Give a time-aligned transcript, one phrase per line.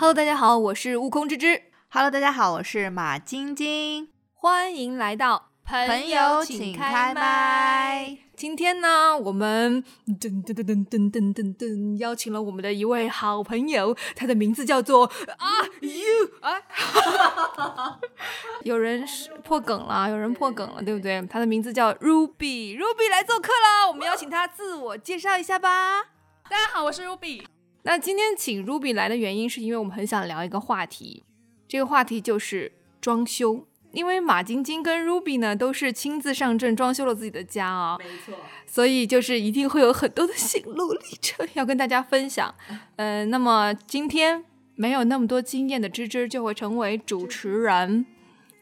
[0.00, 1.60] Hello，大家好，我是悟空之之。
[1.90, 4.08] Hello，大家好，我是马晶晶。
[4.32, 8.16] 欢迎来到朋友请开麦。
[8.34, 17.98] 今天呢，我们噔噔噔噔噔噔噔噔邀请了我们的一位好朋友，他的名字叫做啊 you 啊，
[18.64, 21.20] 有人是破梗了，有人破梗了，对不对？
[21.26, 26.04] 他的名字叫 Ruby，Ruby 来做客了，我们邀请他自我介绍一下吧。
[26.48, 27.44] 大家好，我是 Ruby。
[27.90, 31.24] 那今天请 Ruby 来的原因，是因为我们很想聊一个话题，
[31.66, 33.66] 这个话题就是装修。
[33.90, 42.54] 因为马晶晶跟 Ruby 呢都是亲自上阵装修了自己的家啊、没错，所以就是一定会有很多的心路历程要跟大家分享。
[42.94, 44.44] 呃，那么今天
[44.76, 48.06] 没有那么多经验的芝芝就会成为主持人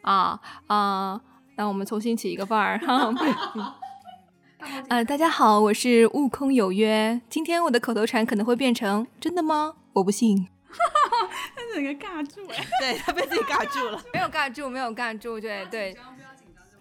[0.00, 1.20] 啊啊、
[1.56, 3.12] 那我们重新起一个范儿哈。
[4.88, 7.20] 呃，大家好，我是悟空有约。
[7.30, 9.74] 今天我的口头禅可能会变成“真的吗？
[9.92, 12.66] 我不信 他整个尬住哎。
[12.80, 14.02] 对他被自己尬住了。
[14.12, 15.96] ”，没有尬住，没有尬住，对对。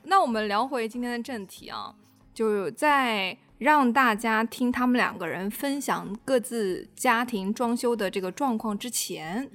[0.04, 1.94] 那我们聊回今天的正题啊，
[2.34, 9.50] 就是在让大家听他们两个人分享各自家庭装修的这个状况之前，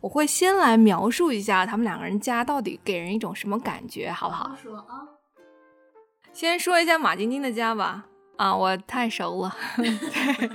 [0.00, 4.56] 我会先来描述一下他们两个人家到底给人一种什么感觉，好不好？
[4.56, 5.06] 说啊，
[6.32, 8.06] 先说一下马晶晶的家吧。
[8.36, 10.50] 啊，我太熟了， 对，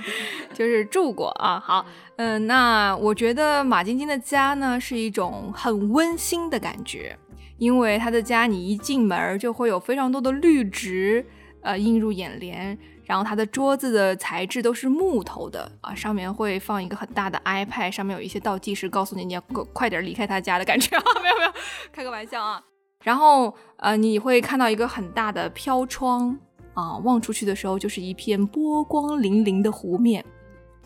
[0.52, 1.62] 就是住过啊。
[1.64, 7.16] 好，嗯、那我觉得马晶晶的家呢是一种很温馨的感觉，
[7.58, 11.24] 因为她的家你一进门儿就会有非常多的绿植，
[11.62, 12.76] 呃，映入眼帘。
[13.04, 21.52] 然后它的桌子的材质都是木头的啊，上面会放一个很大的 iPad，上面有一些倒计时，告诉你你要快快点离开他家的感觉啊， 没有没有，
[21.92, 22.60] 开个玩笑啊。
[23.06, 26.36] 然后呃，你会看到一个很大的飘窗
[26.74, 30.24] 啊，望出去的时候就是一片波光粼粼的湖面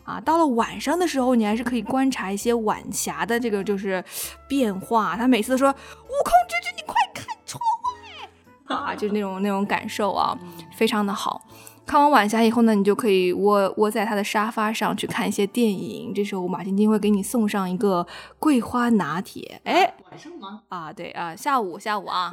[0.05, 0.21] 啊。
[0.21, 4.05] 到了晚上的时候，你还是可以观察一些晚霞的这个就是
[4.47, 5.17] 变化。
[5.17, 7.59] 他每次都说：“悟空之君，你快看窗
[8.69, 10.39] 外啊！”就是那种那种感受啊，
[10.75, 11.41] 非常的好。
[11.91, 16.15] 看完晚霞以后呢，你就可以窝窝在他的沙发上去看一些电影。
[16.15, 18.06] 这时候马晶晶会给你送上一个
[18.39, 20.62] 桂花拿铁，哎，晚上吗？
[20.69, 22.33] 啊，对啊，下午下午啊，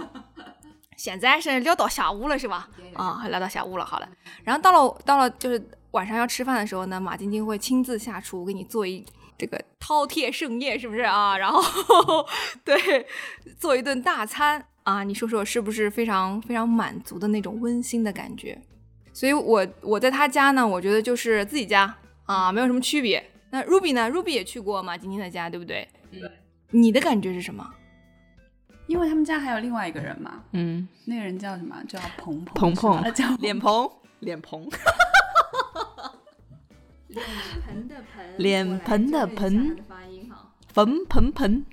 [0.96, 2.70] 现在是聊到下午了是吧？
[2.94, 4.08] 啊，聊到下午了，好了。
[4.44, 9.04] 然后到了到了就是晚上要吃饭的时候呢，马晶晶会亲自下厨给你做一
[9.40, 11.36] 这个饕餮盛宴，是不是啊？
[11.36, 11.60] 然后
[12.64, 13.08] 对，
[13.58, 18.62] 做一顿大餐啊，你说说是不是非常非常满足的那种温馨的感觉？
[19.18, 21.92] 所以我我在他家呢，我觉得就是自己家
[22.26, 23.32] 啊，没有什么区别。
[23.50, 25.88] 那 Ruby 呢？Ruby 也去过马晶晶的家，对不对？
[26.12, 26.30] 对。
[26.70, 27.68] 你的感觉是什么？
[28.86, 31.76] 因为他们家还有另外一个人嘛，嗯，那个人叫什么？
[31.88, 32.54] 叫鹏鹏。
[32.54, 33.90] 鹏鹏他叫脸鹏，
[34.20, 34.70] 脸鹏，
[37.08, 37.26] 脸
[37.66, 40.54] 盆的盆，脸盆的盆的发音哈。
[40.72, 41.66] 冯鹏鹏。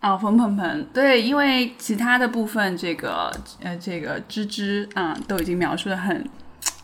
[0.00, 0.86] 哦，冯鹏鹏。
[0.94, 6.24] 对，因为其他的部分，这个呃，这个芝芝啊、都已经描述的很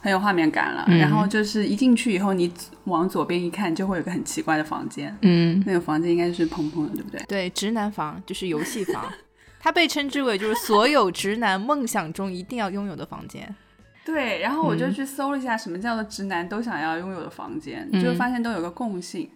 [0.04, 0.84] 很有画面感了。
[0.86, 2.52] 嗯然后就是一进去以后，你
[2.84, 5.16] 往左边一看，就会有个很奇怪的房间。
[5.22, 7.24] 嗯，那个房间应该是蓬蓬的，对不对？
[7.26, 9.10] 对，直男房就是游戏房，
[9.58, 13.56] 它被称之为就是所有直男梦想中一定要拥有的房间。
[14.04, 19.30] 对，然后我就嗯去搜了一下什么叫做直男都想要拥有的房间，嗯就发现都有个共性，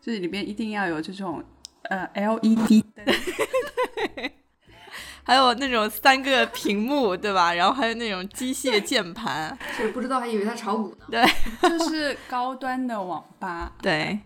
[0.00, 1.42] 就是里边一定要有这种
[1.90, 3.04] 呃 LED 灯，
[5.24, 7.54] 还有那种三个屏幕，对吧？
[7.54, 11.06] 然后还有那种机械键盘， 是不知道还以为他炒股呢。
[11.10, 13.72] 对就是高端的网吧。
[13.80, 14.18] 对，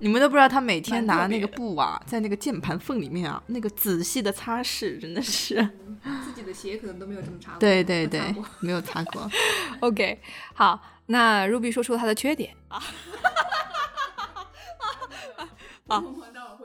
[0.00, 5.56] 你们都不知道他每天拿那个布啊，在那个键盘缝里面啊，那个仔细的擦拭，真的是。
[6.24, 7.60] 自己的鞋可能都没有这么擦过。
[7.60, 8.20] 对对对，
[8.58, 9.30] 没有擦过。
[9.78, 10.20] OK，
[10.52, 12.52] 好，那 Ruby 说出他的缺点。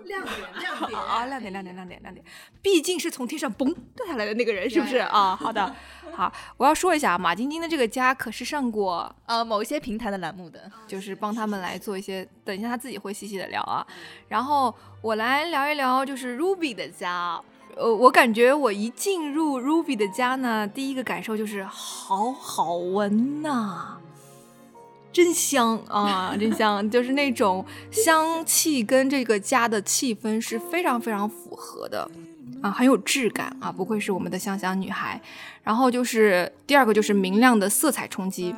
[0.06, 2.26] 亮点，亮点啊，亮点，亮点，亮点，亮点。
[2.62, 5.36] 毕竟是从天上嘣掉下来的那个人，是不是啊？
[5.36, 5.76] 好的，
[6.14, 13.86] 好，我要说一下，马晶晶的这个家可是上过，呃，某一些平台的栏目的，就是帮他们来做一些，等一下他自己会细细的聊啊。
[14.30, 17.42] 然后我来聊一聊，就是 Ruby 的家。
[17.76, 24.00] 呃，我感觉我一进入 Ruby 的家呢，第一个感受就是好好闻呐、
[25.12, 26.88] 真香啊，真香！
[26.90, 32.10] 就是那种香气跟这个家的气氛是非常非常符合的
[32.62, 35.20] 啊，很有质感啊，不愧是我们的香香女孩。
[35.64, 38.56] 然后就是第二个就是明亮的色彩冲击，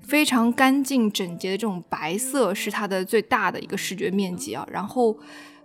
[0.00, 4.66] 非常干净整洁的这种白色是它的最大的一个视觉面积啊。
[4.70, 5.18] 然后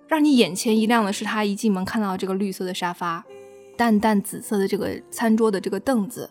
[0.07, 3.23] 让你眼前一亮的是，它一进门看到这个绿色的沙发，
[3.77, 6.29] 淡淡紫色的这个餐桌的这个凳子，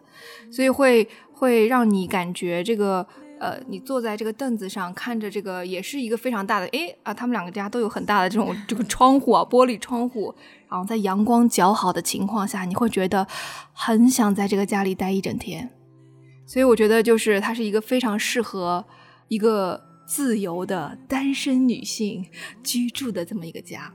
[0.50, 3.06] 所以会会让你感觉这个
[3.40, 10.34] 呃，你坐在这个凳子上，看着这个也是一个非常大的，诶啊，他们两个家都有很大的这种这个窗户啊，玻璃窗户，
[10.68, 13.26] 然后在阳光较好的情况下，你会觉得
[13.72, 15.70] 很想在这个家里待一整天。
[16.46, 18.84] 所以我觉得，就是它是一个非常适合
[19.28, 22.26] 一个自由的单身女性
[22.62, 23.90] 居住的这么一个家。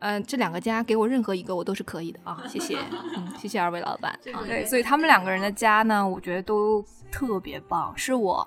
[0.00, 2.76] 嗯、这两个家给我任何一个我都是可以的啊，谢谢，
[3.16, 4.12] 嗯，谢谢二位老板。
[4.32, 8.46] 啊对，所以他们两个人的家呢，我觉得都特别棒，是我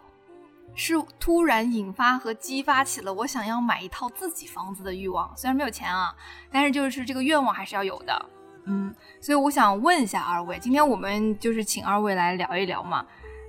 [0.76, 5.32] 是突然引发和激发起了我想要买一套自己房子的欲望。
[5.36, 6.16] 虽然没有钱啊，
[6.52, 8.26] 但是就是这个愿望还是要有的。
[8.66, 13.06] 嗯，所以我想问一下二位，今天我们就是请二位来聊一聊嘛。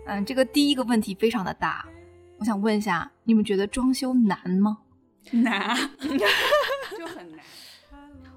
[0.06, 1.86] 嗯，这个第一个问题非常的大，
[2.38, 4.78] 我想问一下，你们觉得装修难吗？
[5.30, 5.74] 难，
[6.98, 7.40] 就很难。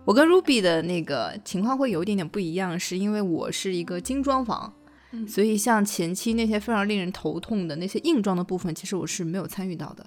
[0.05, 4.71] 我跟 Ruby 的那个情况会有一点点不一样，是因为我是一个精装房，
[5.11, 10.05] 嗯所以像前期那些非常令人头痛的那些硬装的部分，其实我是没有参与到的。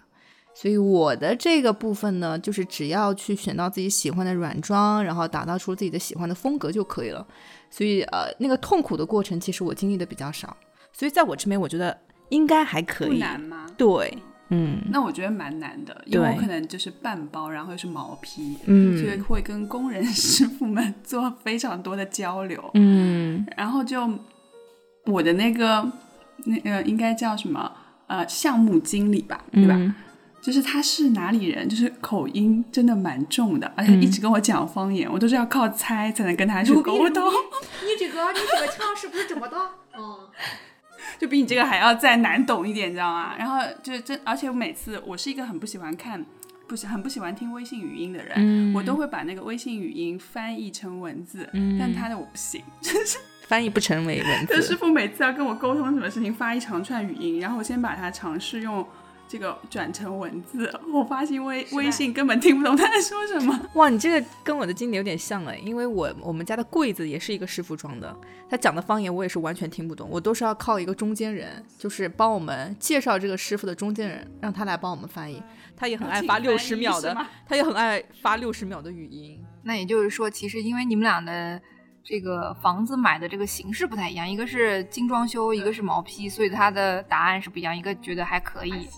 [0.53, 7.27] 所以我的这个部分呢，就是只要去选到自己喜欢的软装，然后打造出自己的喜欢的风格就可以了。
[7.71, 10.55] 所以呃，那个痛苦的过程，其实我经历的比较少。
[10.93, 11.97] 所以在我这边，我觉得
[12.31, 13.15] 应该还可以不。
[13.15, 13.65] 难吗？
[13.79, 14.19] 对，
[14.49, 22.71] 嗯那我觉得蛮难的，因为我可能就是半包，然后又是毛坯，嗯所以会跟工人 师傅们做非常多的交流。
[22.75, 24.07] 嗯然后就
[25.07, 25.91] 我的那个
[26.45, 27.73] 那个应该叫什么
[28.07, 29.75] 呃项目经理吧，对吧？
[29.77, 29.95] 嗯
[30.41, 37.31] 就是他是哪里人，就是口音真的蛮重的，而且一直跟我讲方言，我都是要靠猜才能跟他去沟通，
[37.83, 39.57] 你这个你这个腔是不是这么的？
[39.99, 40.17] 嗯，
[41.19, 43.35] 就比你这个还要再难懂一点，你知道吗？
[43.39, 46.25] 然后就是真，而且我每次我是一个很不喜欢看。
[46.67, 52.63] 不是很不喜欢听微信语音的人，嗯我都会把那个微信语音翻译成文字，嗯但他的我不行，
[53.51, 54.77] 翻译不成为文这师。
[54.77, 58.87] 傅每次要跟我沟通什么事情，发一长串语音，然后我先把它尝试用
[59.27, 63.61] 这个转成文字，我发现微微信根本听不懂他在说什么。
[63.75, 68.17] 哇，你这个跟我的经历有点像哎，因为我我们家的柜子也是一个师傅装的，
[68.49, 75.43] 他讲的方言我也是完全听不懂，我都是要靠一个中间人，就是帮我们介绍这个师傅的中间人，让他来帮我们翻译。
[75.77, 77.17] 他也很爱发六十秒的，
[77.49, 79.43] 他也很爱发六十秒的语音。
[79.65, 81.61] 那也就是说，其实因为你们俩的
[82.03, 87.77] 这个房子买的这个形式不太一样，一个是精装修，一个是毛坯，所以它的答案是不一样。
[87.77, 88.89] 一个觉得还可以，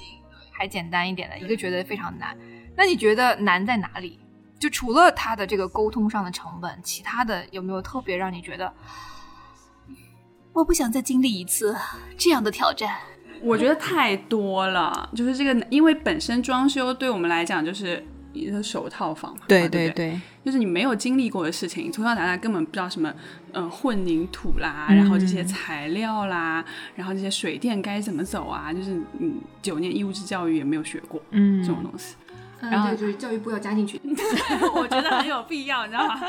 [0.52, 2.36] 还简单一点的，一个觉得非常难。
[2.76, 4.18] 那你觉得难在哪里？
[4.58, 8.72] 就除了它的这个沟通上的成本，其他的有没有特别让你觉得，
[10.52, 11.76] 我不想再经历一次
[12.16, 12.98] 这样的挑战？
[13.42, 23.12] 我觉得太多了，就是这个，因为本身装修对我们来讲就是一个首套房嘛，对对对，就是你没有经历过的事情，从小到大根本不知道什么，
[23.52, 26.64] 嗯、混凝土啦，然后这些材料啦，
[26.94, 32.16] 然后这些水电该怎么走啊，就是嗯，九年义务制教育也没有学过嗯这种东西，
[32.60, 34.00] 然后就是教育部要加进去。
[34.74, 36.20] 我觉得很有必要，你知道吗？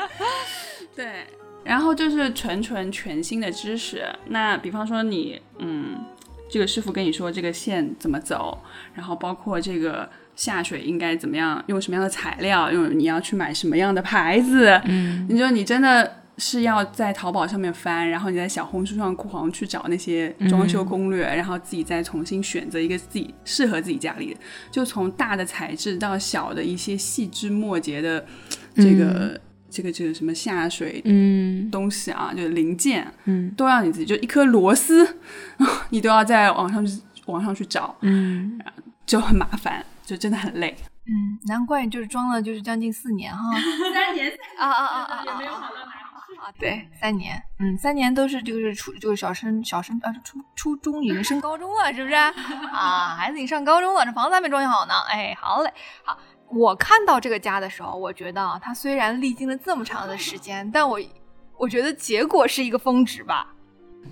[0.94, 1.26] 对，
[1.64, 4.04] 然后就是纯纯全新的知识。
[4.28, 6.04] 那比方说你，嗯，
[6.50, 8.58] 这个师傅跟你说这个线怎么走，
[8.94, 16.20] 然后包括这个下水应该怎么样，用什么样的材料，用你要去买什么样的牌子，嗯你就你真的。
[16.36, 28.26] 是要在淘宝上面翻，然后你在小红书上狂去找那些装修攻略，然后自己再重新选择一个自己适合自己家里的，就从大的材质到小的一些细枝末节的
[28.74, 35.06] 这个、这个这个什么下水嗯东西啊，就是零件，嗯都要你自己，就一颗螺丝，
[35.90, 38.58] 你都要在网上去网上去找，嗯，
[39.06, 40.76] 就很麻烦，就真的很累。
[41.06, 43.42] 嗯，难怪你就是装了就是将近四年哈。
[43.92, 45.24] 三年啊啊啊啊！
[45.26, 46.40] 也没有好到哪里去。
[46.40, 52.14] 啊，对，三年，嗯，三年都是就是初就是小升小升啊初初中已经升高中了，是不是？
[52.14, 54.94] 啊， 孩子已经上高中了，这房子还没装修好呢。
[55.08, 55.72] 哎，好嘞，
[56.04, 56.18] 好。
[56.50, 61.00] 我看到这个家的时候，我觉得啊，它虽然历经了这么长的时间，但我
[61.58, 63.48] 我觉得结果是一个峰值吧。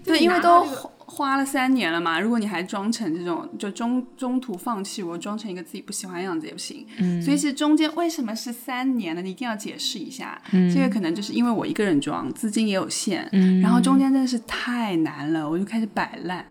[0.05, 0.65] 对，因为都
[1.13, 6.87] 花花了三年了嘛，如果你还装成这种，就中中途放弃，我装成一个自己不喜欢的样子也不行。
[6.99, 9.23] 嗯所以其实中间为什么是三年呢？
[9.23, 10.41] 你一定要解释一下。
[10.53, 16.45] 嗯这个可能就是因为我一个人装，资金也有限，嗯然后中间真的是太难了，我就开始摆烂。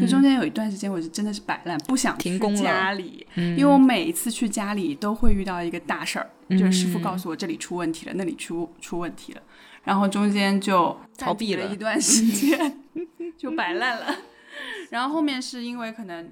[0.00, 9.42] 就中间有一段时间，我是真的是摆烂，不想去停工家里，嗯因为我每一次去家里都会遇到一个大事儿，就是师傅告诉我这里出问题了，那里出出问题了，
[9.88, 12.78] 然后中间就逃避了一段时间，
[13.38, 14.14] 就摆烂了。
[14.90, 16.30] 然后后面是因为可能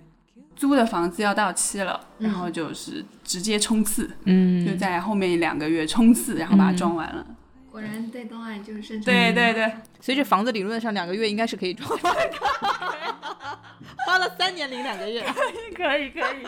[0.55, 7.27] 租的房子要到期了，然后就是直接冲刺，嗯就在后面两个月冲刺，然后把它装完了。
[7.71, 9.73] 果然在东岸就是生对对对，
[10.03, 12.37] 所以这房子理论上两个月应该是可以装完的，
[14.07, 15.23] 花了三年零两个月。
[15.75, 16.47] 可以可以，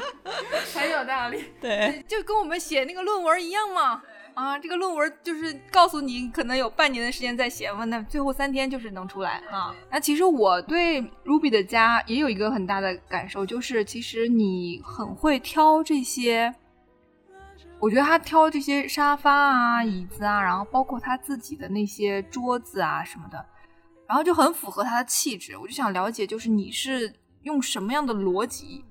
[0.75, 1.43] 很有道理。
[1.59, 4.03] 对，就跟我们写那个论文一样嘛。
[4.39, 9.75] 啊，这个论文就是告诉你可能有半年的时间在写嘛，那最后三天就是能出来啊。
[9.91, 16.55] 那其实我对 Ruby 的家也有一个很大的感受，就是其实你很会挑这些，
[17.81, 23.45] 我觉得他挑这些沙发啊、椅子啊，然后包括他自己的那些桌子啊什么的，
[24.07, 25.59] 然后就很符合他的气质。
[25.59, 28.85] 我就想了解，就是你是用什么样的逻辑？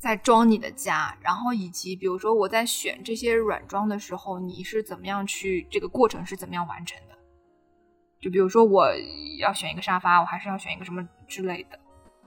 [0.00, 7.14] 在装你的家，然后以及比如说我在选这些软装的时候，你是怎么样去这个过程是怎么样完成的？
[8.18, 8.88] 就比如说我
[9.38, 11.78] 要选一个沙发，我还是要选一个什么之类的？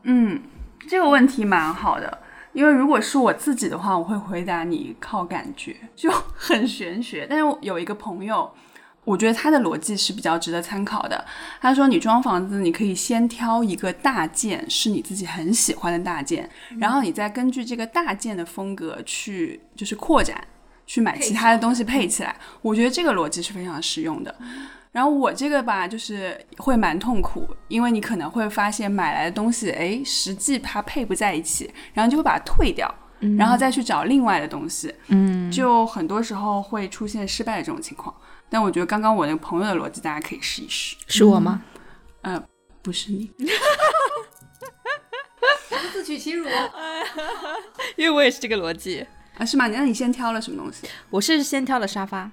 [0.03, 0.39] 嗯，
[0.87, 2.19] 这个问题蛮好的，
[2.53, 7.25] 因为如果是我自己的话，我会回答你靠感觉，就 很玄学。
[7.27, 8.53] 但是有一个朋友。
[9.03, 11.25] 我觉得他的逻辑是比较值得参考的。
[11.61, 20.41] 他说，你装房子，你可以先挑一个大件，是你自己很喜欢的大件，然后你再根据这个大件的风格去，就是扩展，
[20.85, 22.35] 去买其他的东西配起来。
[22.61, 24.33] 我觉得这个逻辑是非常实用的。
[24.93, 32.93] 然后我这个吧，就是会蛮痛苦，因为你可能会发现买来的东西，哎，实际它配不在一起，然后就会把它退掉，
[33.37, 38.13] 然后再去找另外的东西，嗯，就很多时候会出现失败的这种情况。
[38.49, 40.95] 但我觉得刚刚我那个朋友的逻辑，大家可以试一试。
[41.07, 41.63] 是我吗？
[42.21, 42.41] 呃，
[42.81, 43.31] 不是你。
[45.91, 46.47] 自取其辱。
[47.95, 49.05] 因为我也是这个逻辑
[49.37, 49.67] 啊，是吗？
[49.67, 50.87] 那你先挑了什么东西？
[51.09, 52.29] 我是先挑了沙发。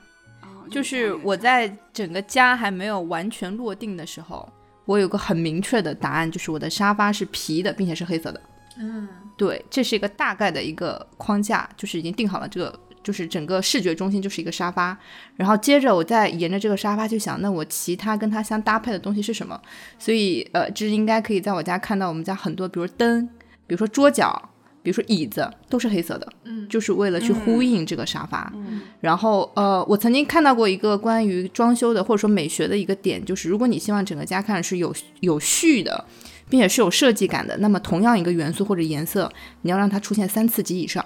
[0.70, 4.48] 就是我在整个家还没有完全落定的时候，
[4.84, 8.40] 我有个很明确的答案，就是我的沙发是皮的，并且是黑色的。
[8.76, 12.80] 嗯，对，这是一个大概的一个框架，就是已经定好了这个。
[13.02, 14.96] 就是整个视觉中心就是一个沙发，
[15.36, 19.60] 然后接着我再沿着这个沙发去想，那我其他跟它相搭配的东西是什么？
[19.98, 23.26] 所以呃，这应该可以在我家看到我们家很多，比如灯，
[23.66, 24.50] 比如说桌角，
[24.82, 28.52] 比如说椅子，都是黑色的，嗯，就是为了去呼应这个沙发。
[28.54, 36.04] 嗯，然后呃，我曾经看到过一个关于装修的或者说美学的一个点，就是如果你希望整个家看是有有序的，
[36.50, 41.04] 并且是有设计感的，那么同样一个元素或者颜色，你要让它出现三次及以上。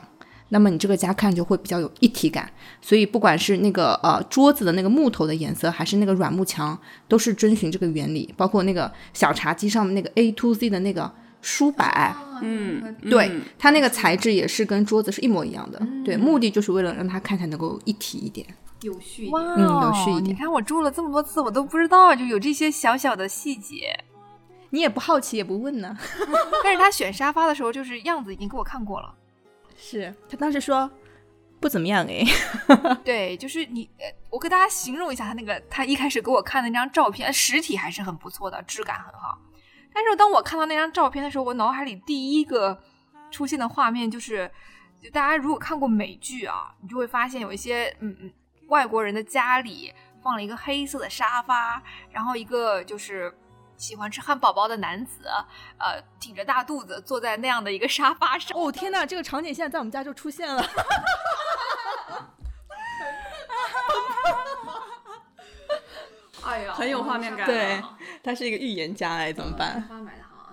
[0.51, 2.49] 那么你这个家看就会比较有一体感，
[2.81, 8.33] 所以不管是那个呃桌子的那个木头的颜色，还是那个软木墙，都是遵循这个原理。
[8.37, 11.11] 包括那个小茶几上面那个 A to Z 的那个
[11.41, 15.81] 书摆，嗯，对，它那个材质也是跟桌子是一模一样的。
[16.05, 18.47] 对，目的就是为了让它看起来能够一体一点，
[18.83, 19.29] 有序。
[19.31, 20.27] 哇，嗯，有序一点。
[20.27, 23.99] 你看我住了这么多次，我都不知道就有这些小小的细节。
[24.71, 25.97] 你也不好奇也不问呢？
[26.65, 29.15] 但是他选沙发的时候，就是样子已经给我看过了。
[29.87, 30.91] 是他当时说
[31.61, 32.25] 不怎么样哎，
[33.05, 33.91] 对，就是你，
[34.31, 39.39] 我给大家形容一下他那个，他一开始给我看的那张照片，实体还是很不错的，质感很好。
[39.93, 42.83] 但是当我看到那张照片的时候，我脑海里第一个
[43.31, 44.51] 出现的画面就是，
[45.03, 48.33] 就大家如果看过美剧啊，你就会发现有一些嗯嗯
[48.69, 53.31] 外国人的家里放了一个黑色的沙发，然后一个就是。
[53.77, 55.29] 喜欢吃汉堡包的男子，
[55.79, 58.57] 呃，挺着大肚子坐在那样的一个沙发上。
[58.59, 60.65] 哦天哪，这个场景现在在我们家就出现了。
[66.45, 67.47] 哎呀，很有画面感。
[67.47, 67.83] 对，
[68.23, 69.83] 他是一个预言家哎，怎么办？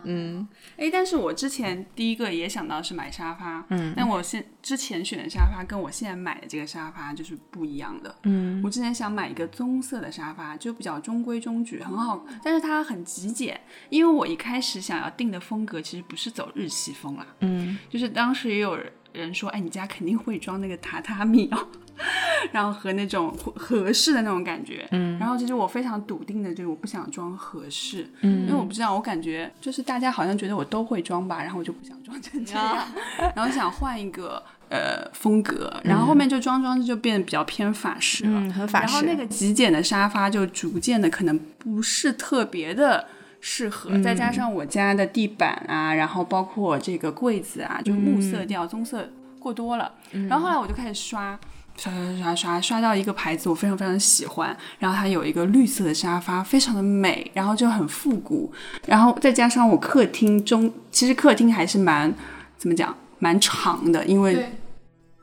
[0.03, 18.77] 嗯，哎，但是我之前第一个也想到是买沙发，嗯，但我现之前选的沙发跟我现在买的这个沙发就是不一样的，嗯，我之前想买一个棕色的沙发，就比较中规中矩，很好，但是它很极简，因为我一开始想要定的风格其实不是走日系风啦，嗯，就是当时也有
[19.13, 21.67] 人说，哎，你家肯定会装那个榻榻米哦。
[22.51, 32.77] 然后和那种合适的那种感觉，嗯，然后其实我非常笃定的就是我不想装合适，嗯，因为我不知道，我感觉就是大家好像觉得我都会装吧，然后我就不想装成这样，
[33.35, 38.93] 然后想换一个呃风格，然后后面就装装就变得比较偏法式了，很法式。
[38.93, 43.05] 然后那个极简的沙发就逐渐的可能不是特别的
[43.39, 49.07] 适合，再加上我家的地板啊，然后包括这个柜子啊，就木色调、棕色
[49.39, 49.91] 过多了，
[50.27, 51.39] 然后后来我就开始刷。
[51.77, 54.55] 刷刷刷刷刷到一个牌子，我非常非常喜欢。
[54.79, 58.51] 然后它有一个绿色的沙发，非常的美，然后就很复古。
[58.85, 62.13] 然后再加上我客厅中，其实客厅还是蛮
[62.57, 64.49] 怎么讲，蛮长的，因为。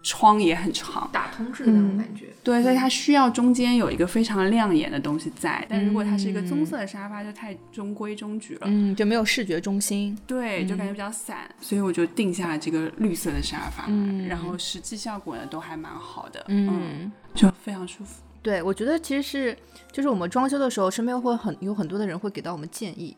[0.03, 2.27] 窗也很长，打通式的那种感觉。
[2.43, 5.65] 对，所以它需要中间有一个非常亮眼的东西在。
[5.69, 10.17] 但如果它是一个棕色的沙发，就太中规中矩了，嗯，就没有视觉中心。
[10.27, 11.49] 对，就感觉比较散。
[11.61, 13.87] 所以我就定下了这个绿色的沙发，
[14.29, 18.23] 然后实际效果呢都还蛮好的，嗯，就非常舒服。
[18.43, 19.59] 对，我觉得其实是，
[19.93, 23.17] 就是我们装修的时候，身边会很有很多的人会给到我们建议，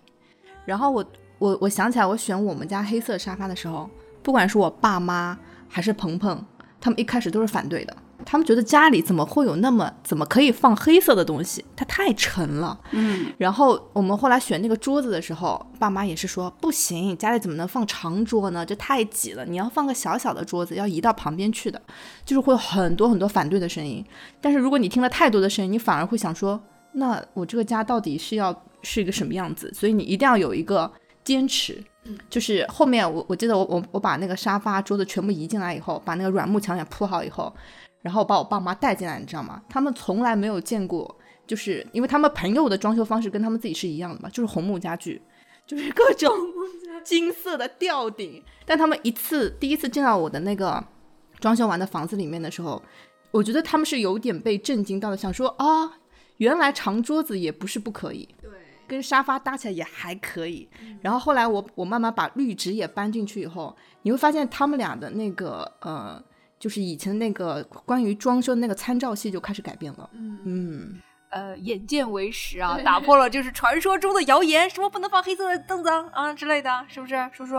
[0.65, 1.05] 然后我。
[1.41, 3.89] 我我想起来，我选我们家黑色沙发的时候，
[4.23, 5.39] 不管是我爸妈
[5.71, 6.45] 还是鹏鹏，
[6.81, 7.97] 他们一开始都是反对的。
[8.27, 11.65] 他们觉得家里怎么会有那么怎么可以放黑色的东西？
[11.75, 12.79] 它太沉了。
[12.91, 18.65] 嗯，然后我们后来选那个桌子的时候，爸妈也是说不行，家里怎么能放长桌呢？
[18.65, 21.81] 这太挤了，你要放个小小的桌子，要移到旁边去的，
[22.27, 24.05] 就是会有很多很多反对的声音。
[24.39, 26.61] 但是如果你听了太多的声音，你反而会想说，
[26.93, 29.73] 那我这个家到底是要是一个什么样子？
[29.75, 30.93] 所以你一定要有一个
[31.25, 31.83] 坚持。
[32.29, 37.53] 就是后面我我记得我我我把那个沙发桌子全部移进来以后，把那个软木墙也铺好以后。
[38.03, 39.61] 然后把我爸妈带进来，你知道吗？
[39.69, 41.15] 他们从来没有见过，
[41.47, 45.21] 就是因为他们朋友的装修方式跟他们自己是一样的嘛，就是红木家具，
[45.67, 46.33] 就是各种
[47.05, 48.43] 金色的吊顶。
[48.65, 50.83] 但他们一次第一次进到我的那个
[51.41, 52.83] 装修完的房子里面的时候，
[53.33, 55.99] 我觉得他们是有点被震惊到的，想说啊，
[56.39, 58.40] 原来长桌子也不是不可以，对，
[58.91, 60.69] 跟沙发搭起来也还可以。
[61.01, 66.23] 然后后来我我慢慢把绿植也搬进去以后，你会发现他们俩的那个呃。
[66.59, 70.11] 就是以前那个关于装修的那个参照系就开始改变了。
[70.13, 77.55] 嗯嗯，呃，眼见为实啊，打破了就是传说中的谣言，什么不能放黑色的凳子啊之类的，是不是，叔叔？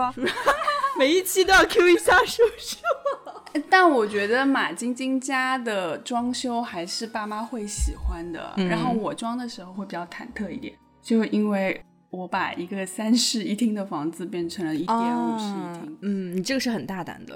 [0.96, 2.76] 每一期都要 Q 一下叔叔。
[3.68, 15.98] 但我觉得马晶晶家的装修还是爸妈会喜欢的，然后我装的时候会比较忐忑一点，就因为我把一个三室一厅的房子变成了一点五室一厅。
[16.02, 17.34] 嗯，你这个是很大胆的。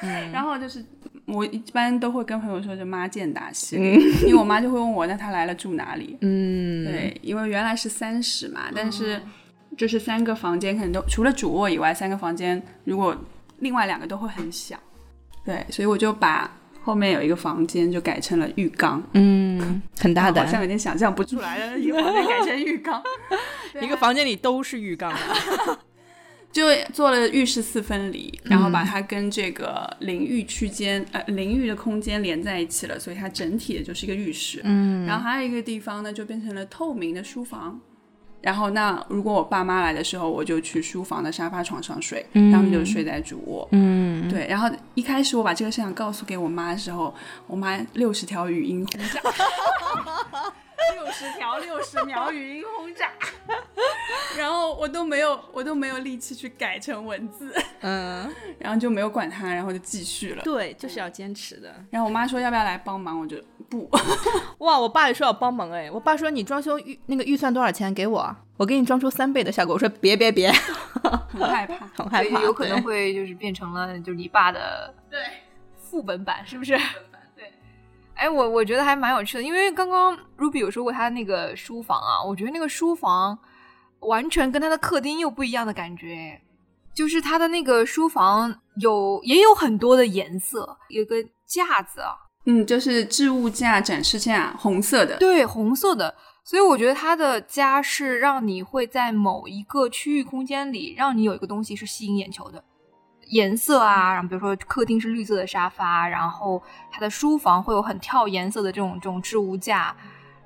[0.32, 0.84] 然后就是
[1.26, 6.16] 我一般都会跟朋友说就妈见大系列，因为我妈就会问我那她来了住哪里？
[6.20, 9.20] 嗯，对，因为原来是三室嘛，但是
[9.76, 13.16] 就是三个房间可能都除了主卧以外，三个房间如果
[13.60, 14.78] 另外两个都会很小，
[15.44, 16.50] 对，所以我就把
[16.84, 23.02] 后面有一个房间就改成了浴缸，嗯， 很大胆，好像有点想象不出来了一个房间改成浴缸，
[23.80, 25.12] 一个房间里都是浴缸。
[26.52, 34.60] 就做了浴室四分离，然后把它跟这个淋浴区间呃淋浴的空间连在一起了，所以它整体的就是一个浴室。
[34.62, 37.80] 嗯，然后还有一个地方呢，就变成了透明的书房。
[38.44, 43.66] 然后那如果我爸妈来的时候，我就去书房的沙发床上睡，他们就睡在主卧。
[43.72, 44.46] 嗯，对。
[44.46, 47.14] 然后一开始我把这个事情告诉给我妈的时候，
[47.46, 49.20] 我妈六十条语音轰炸。
[50.92, 53.10] 六十条六十秒语音轰炸，
[54.36, 60.42] 然后我都没有，我都没有力气去改成文字，嗯，然后就没有管他，然后就继续了。
[60.42, 61.74] 对，就是要坚持的。
[61.90, 63.90] 然后我妈说要不要来帮忙，我就不。
[64.58, 69.74] 哇，我爸也说要帮忙哎，我爸说你装修预那个预算多少钱给我，我给你装出三倍的效果。
[69.74, 75.20] 我说别别别，很害怕， 很害怕，有可能会就是变成了就你爸的 对
[75.76, 76.76] 副本版，是不是？
[77.36, 77.52] 对
[78.14, 83.38] 哎，我我觉得还蛮有趣的，因为刚刚 Ruby 有说过他那个书房啊，我觉得那个书房
[84.00, 86.40] 完全跟他的客厅又不一样的感觉，
[86.94, 92.14] 就是他的那个书房有也有很多的颜色，有个架子啊，
[92.46, 102.62] 嗯，就是置物架、展示架，红色的，对，红色的，所以我觉得他的家是让你会在某一个区域空间里，让你有一个东西是吸引眼球的。
[103.28, 109.96] 颜色啊，然后比如说客厅是绿色的沙发，然后他的书房会有很跳颜色的这种这种置物架，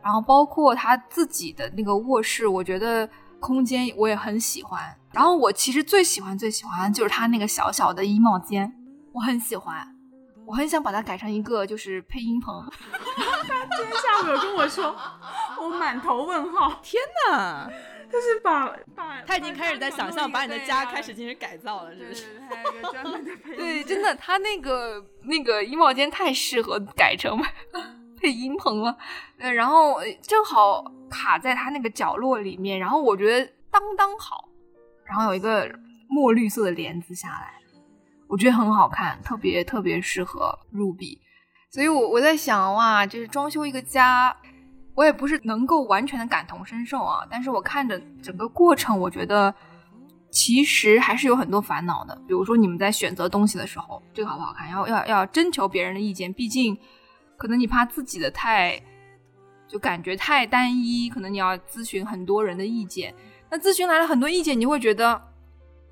[0.01, 3.07] 然后包括他自己的那个卧室，我觉得
[3.41, 4.81] 空间我也很喜欢。
[5.11, 8.73] 然后我其实最喜欢最喜欢就是他那个小小的衣帽间，
[9.13, 9.85] 我很喜欢，
[10.49, 12.67] 我很想把它改成一个就是配音棚。
[13.47, 14.97] 他今天下午有跟我说，
[15.61, 17.71] 我满头问号，天哪！
[18.11, 22.41] 就是把把他已经开始在想象把你的家开始进行改造了，是不是？
[22.49, 23.55] 还有一个专门的配。
[23.57, 27.39] 对，真的，他那个那个衣帽间太适合改成
[28.19, 28.97] 配音棚了。
[29.39, 34.49] 呃，然后正好卡在他那个角落里面，然后我觉得当当好。
[35.05, 35.71] 然后有一个
[36.09, 37.53] 墨绿色的帘子下来，
[38.29, 41.21] 我觉得很好看，特别特别适合入笔。
[41.71, 44.37] 所以我我在想，哇，就是装修一个家。
[44.95, 49.55] 我也不是能够完全的感同身受啊，但是我看着整个过程，我觉得
[50.29, 52.17] 其实还是有很多烦恼的。
[52.27, 56.77] 比如说你们在选择东西的时候，这个好不好看，要要要征求别人的意见，毕竟
[57.37, 58.83] 可能你怕自己的太
[59.69, 63.15] 就感觉太单一，可能你要咨询很多人的意见。
[63.49, 65.15] 那咨询来了很多意见，你会觉得，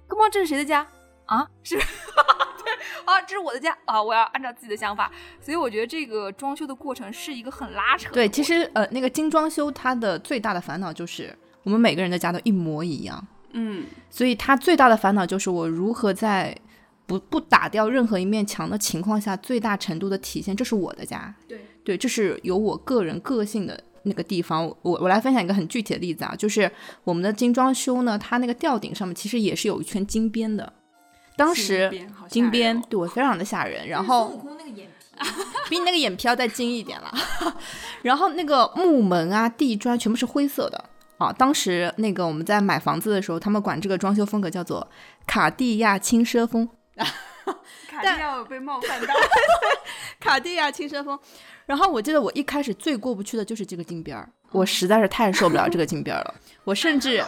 [0.09, 0.85] 哥们，这是谁的家
[1.27, 1.49] 啊？
[1.63, 1.85] 是 对。
[3.05, 4.03] 啊，这是我的家啊！
[4.03, 5.11] 我要按照自己的想法，
[5.41, 8.13] 所以我觉得这个装修的过程是一个很拉扯。
[8.13, 16.57] 对，其实呃，那个精装修它的最大的烦恼就是我们每个人的家都一模一样，嗯，所以它最大的烦恼就是我如何在
[17.07, 21.33] 不不打掉任何一面墙的情况下，最大程度的体现这是我的家。
[21.47, 26.69] 对对，这是有我个人个性的那个地方，我我来分享一个很具体的例子啊，就是
[27.05, 30.73] 我们的精装修呢，它那个吊顶上面其实也是有一圈金边的，
[31.37, 35.33] 当时金边对我非常的吓人，然后孙悟空那个眼皮，
[35.69, 37.13] 比你那个眼皮要再金一点了。
[38.03, 40.85] 然后那个木门啊、地砖全部是灰色的
[41.19, 41.33] 啊。
[41.33, 44.89] 当时那个我们在买房子的时候，他们管这个装修风格叫做
[45.27, 46.69] 卡地亚轻奢风。
[47.87, 49.15] 卡地亚有被冒犯到，
[50.19, 51.19] 卡地亚轻奢风。
[51.67, 56.35] 然后我记得我一开始最过不去的就是这个金边儿，我实在是太受不了这个金边儿了。
[56.65, 57.25] 我甚至，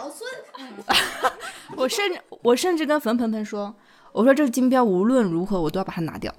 [1.75, 3.75] 我甚至，我甚至跟冯鹏鹏说，
[4.13, 6.33] 我说这个金标无论如何我都要把它拿掉。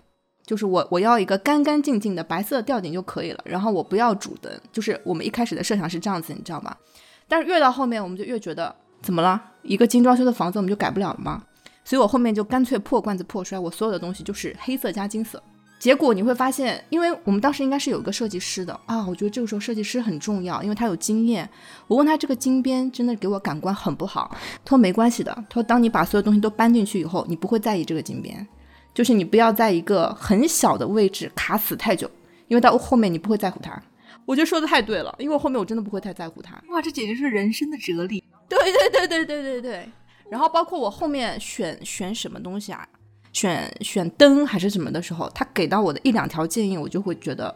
[0.45, 4.51] 就是我我要一个干干净净的白色吊顶就可以了，然后我不要主灯。
[4.73, 6.77] 就是我们一开始的设想是这样子，你知道吗？
[7.29, 9.41] 但是越到后面，我们就越觉得怎么了？
[9.63, 11.45] 一个精装修的房子我们就改不了了吗？
[11.85, 15.41] 所以我后面就干脆破罐子破摔，我所有的东西就是黑色加金色。
[15.81, 21.49] 结果你会发现，因为我们当时应该是有一个设计师的啊，我觉得这个时候设计师很重要，因为他有经验。
[21.89, 28.47] 我问他这个金边真的给我感官很不好，他说没关系的，他说当你把所有东西都搬进去以后，你不会在意这个金边，
[28.93, 32.09] 就是你不要在一个很小的位置卡死太久，
[32.49, 33.83] 因为到后面你不会在乎它。
[34.27, 36.63] 我觉得说的太对了，因为后面我真的不会太在乎它。
[36.69, 38.23] 哇，这简直是人生的哲理。
[38.51, 39.89] 对对对对对对对。
[40.29, 42.87] 然后包括我后面选选什么东西啊，
[43.33, 47.55] 选选灯还是什么的时候，他给到我的一两条建议，我就会觉得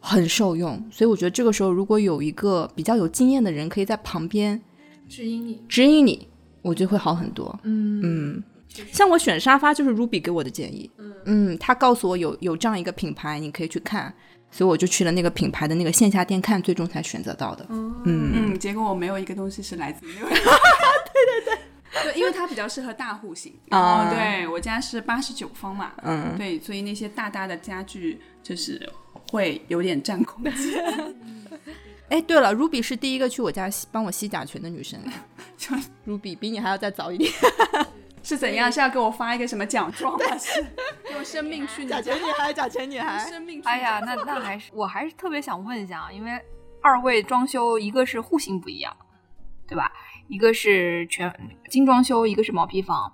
[0.00, 0.82] 很受用。
[0.90, 4.60] 所以我觉得这个时候如果有一个比较有经验的人可以在旁边
[5.08, 6.28] 指引你，指引你，
[6.62, 7.58] 我觉得会好很多。
[7.62, 8.44] 嗯嗯，
[8.92, 10.90] 像我选沙发就是 Ruby 给我的建议。
[11.24, 14.14] 嗯，他告诉我有有这样一个品牌，你可以去看，
[14.50, 17.66] 所以我就去了那个品牌的那个线下店看，最终才选择到的。
[17.70, 20.26] 嗯嗯，结果我没有一个东西是来自六。
[22.02, 23.52] 对因为它比较适合大户型。
[23.70, 28.88] 啊哦，对我家是八十九方嘛，嗯，对，所以那些大大的家具就是
[29.30, 31.14] 会有点占空间。
[32.08, 35.00] 哎，对了，Ruby 是第一个去我家吸帮我吸甲醛的女生。
[35.58, 35.74] 就
[36.06, 37.30] Ruby 比你还要再早一点。
[38.22, 38.70] 是怎样？
[38.70, 40.36] 是要给我发一个什么奖状吗？
[40.38, 40.64] 是
[41.12, 43.24] 用生命去甲醛女孩，甲醛女孩。
[43.30, 46.32] 生命去哎呀，那那还是我还是特别想问一下啊，因为
[46.80, 48.96] 二位装修一个是户型不一样，
[49.66, 49.90] 对吧？
[50.28, 51.32] 一个是全
[51.68, 53.12] 精装修，一个是毛坯房。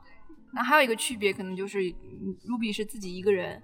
[0.54, 3.62] 那还有一个区别可能就是嗯，Ruby 是自己一个人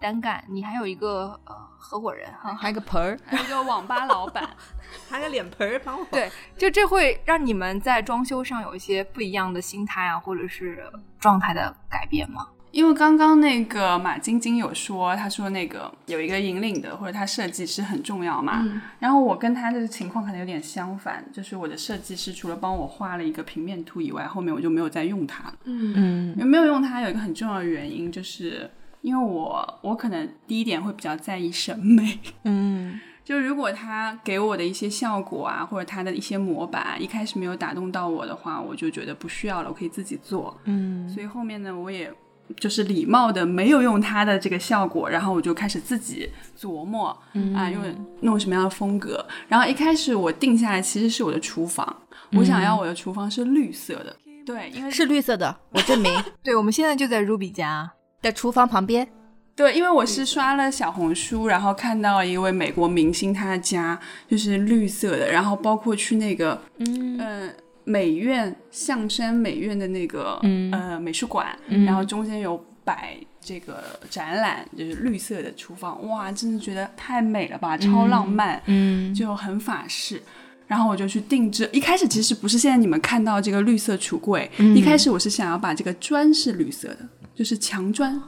[0.00, 2.54] 单干，你还有一个呃合伙人哈。
[2.54, 4.48] 还有个盆儿，还有一个网吧老板，
[5.08, 6.04] 还有个脸盆儿，帮我。
[6.10, 10.84] 对，就这会让你们在装修上有一些不一样的心态啊，或者是
[11.18, 12.46] 状态的改变吗？
[12.70, 18.64] 因为刚刚那个马晶晶有说，他说那个有一个引领的或者他设计师很重要嘛。
[18.98, 25.54] 然后我跟他的情况可能有点相反，就是我的设计师除了帮我画了一个平面图以外，后面我就没有再用它了。
[25.64, 32.18] 嗯因为没有用它有一个很重要的原因，就是因为我我可能第一点会比较在意审美。
[32.44, 40.58] 嗯就如果他给我的一些效果啊，或者他的一些模板啊一开始没有打动到我的话，我就觉得不需要了，我可以自己做。
[40.64, 42.10] 嗯所以后面呢，我也
[42.56, 47.08] 就是礼貌的没有用它的这个效果，然后我就开始自己琢磨、
[47.54, 47.82] 啊，用
[48.20, 49.24] 弄什么样的风格。
[49.48, 51.96] 然后一开始我定下来其实是我的厨房，
[52.32, 56.12] 我想要我的厨房是绿色的，对，因为是绿色的，我证明。
[56.42, 57.92] 对，我们现在就在 Ruby 家。
[58.20, 59.06] 在厨房旁边。
[59.54, 67.50] 对，因为我是刷了小红书，然后看到一位美国明星，他的家就是绿色的，然后包括去那个嗯呃
[67.88, 70.70] 美院象山美院的那个、嗯。
[70.72, 71.46] 呃美术馆，
[71.86, 79.14] 然后中间有摆这个展览，就是绿色的厨房，哇，真的觉得太美了吧，超浪漫，嗯。
[79.14, 80.22] 就很法式。
[80.66, 86.98] 然后我就去定制，一开始其实不是现在你们看到这个绿色橱柜，一开始我是想要把这个砖是绿色的，
[87.34, 88.20] 就是墙砖。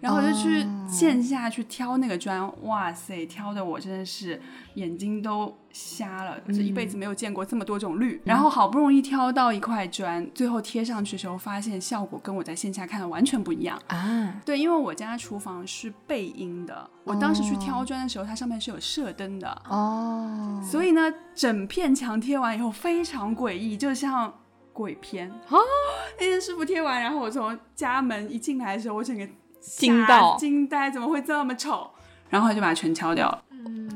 [0.00, 4.40] 然后我就去线下去挑那个砖，哇塞，挑的我真的是
[4.74, 8.20] 眼睛都瞎了，这一辈子没有见过这么多种绿。
[8.24, 13.78] 然后好不容易挑到一块砖，最后贴上去的时候，发现效果跟我在线下看的完全不一样。
[13.88, 24.32] 啊，对，因为我家厨房是背阴的，我当时去挑砖的时候，它上面是有射灯的，哦，所以呢，整片墙贴完以后非常诡异，就像
[24.72, 25.58] 鬼片哦。
[26.18, 31.90] 那天师傅贴完，然后我从家门一进来的时候，我整个吓惊到惊呆，怎么会这么丑？
[32.28, 33.42] 然后他就把它全敲掉了。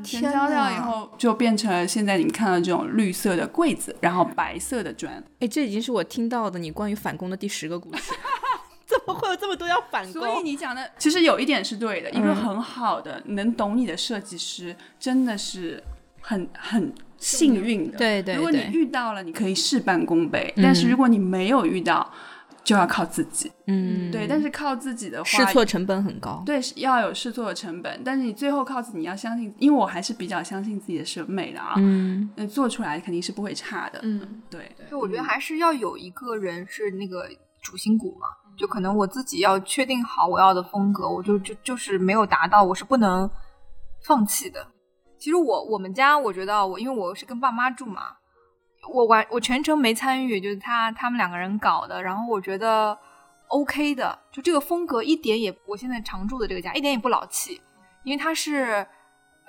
[0.03, 5.23] 全敲掉以后，就变成了现在你看到这种绿色的柜子，然后白色的砖。
[5.39, 8.13] 哎，这已经是我听到的你关于返工的第十个故事。
[8.85, 15.83] 怎么会有这么多要反所以你讲的其实有一点是对的，一个很好的能懂你的设计师，真的是
[16.21, 17.97] 很很幸运的。
[17.97, 22.11] 对对如果你遇到了，你可以事半功倍；但是如果你没有遇到，
[22.65, 23.49] 就要靠自己。
[23.67, 26.43] 嗯，对，但是靠自己的话，试错成本很高。
[26.45, 33.99] 对，要有试错的成本，但是你最后靠自己，你要相信，因为我还是比较相信自己的审美的啊，嗯，那做出来肯定是不会差的。
[34.03, 37.29] 嗯，对，就我觉得还是要有一个人是那个
[37.61, 43.29] 主心骨嘛，就可能我自己要确定好我要的风格，我就就就是没有达到，我是不能
[44.03, 44.67] 放弃的。
[45.17, 48.01] 其实我我们家，我觉得我因为我是跟爸妈住嘛，
[48.93, 52.97] 我完我全程没参与，就是他他们两个人搞的，然后我觉得
[53.47, 57.61] OK 的，就这个风格一点也，我现在常住的这个家一点也不老气，
[58.03, 58.85] 因为它是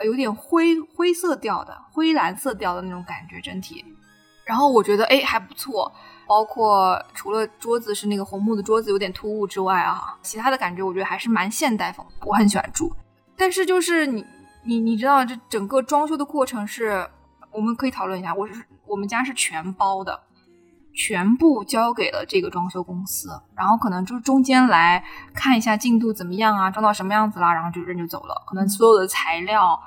[0.04, 3.84] 有点灰灰色调的，灰蓝色调的那种感觉整体，
[4.44, 5.90] 然后我觉得哎还不错，
[6.26, 12.94] 包括除了桌子是那个红木的桌子有点突兀之外啊，其他的感觉我觉得还是蛮现代风，我很喜欢住。
[13.36, 14.24] 但是就是你
[14.64, 17.06] 你你知道这整个装修的过程是，
[17.56, 20.22] 我们可以讨论一下，我是我们家是全包的，
[20.94, 25.02] 全部交给了这个装修公司，然后可能就是中间来
[25.34, 29.82] 看一下进度怎么样啊，装到什么样子啦，然后就人就走了，可能所有的材料。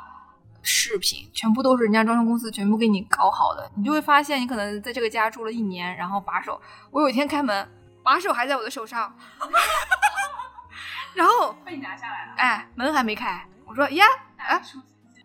[0.61, 6.59] 饰品全部都是人家装修公司全部给你搞好的，你就会发现，你可能在这个家住了一年，然后把手，
[6.91, 7.65] 我有一天开门，
[8.03, 9.15] 把手还在我的手上，
[11.15, 12.33] 然后被你拿下来了。
[12.35, 14.05] 哎，门还没开，我说呀，
[14.35, 14.59] 啊，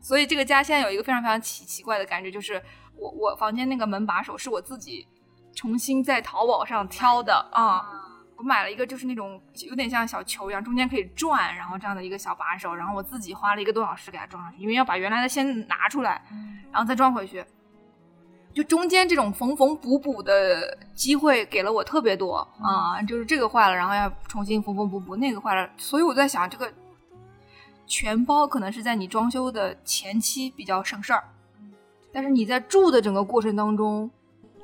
[0.04, 2.62] 所以这个家现在有一个非常非常奇奇怪的感觉，就是
[2.94, 5.08] 我我房间那个门把手是我自己
[5.54, 7.82] 重新在淘宝上挑的啊、
[8.36, 16.22] 我买了一个就是那种有点像小球一样，中间可以转，然后这样的一个小把手，然后我自己花了一个多小时给它装上去，因为要把原来的先拿出来，
[16.70, 17.42] 然后再装回去。
[18.52, 26.72] 就中间这种缝缝补补的机会给了我特别多啊，就是这个坏了，然后要重新缝缝补补，那个坏了，所以我在想，这个
[27.86, 31.24] 全包可能是在你装修的前期比较省事儿，
[32.12, 34.10] 但是你在住的整个过程当中，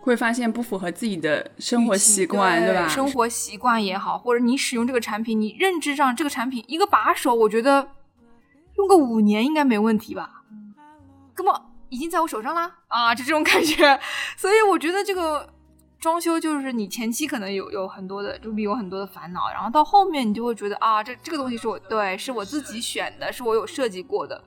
[0.00, 2.88] 会发现不符合自己的生活习惯，对吧？
[2.88, 7.88] 生活习惯也好，或者你使用这个产品，你认知上这个产品一个把手，我觉得
[8.76, 10.42] 用个五年应该没问题吧？
[11.34, 11.54] 根本
[11.88, 14.00] 已经在我手上啦啊，就这种感觉。
[14.36, 15.52] 所以我觉得这个
[16.00, 24.42] 装修就是你前期可能有有很多的，就比有很多的烦恼，然后到后面你就会觉得啊，这这个东西是我对，是我自己选的，是我有设计过的，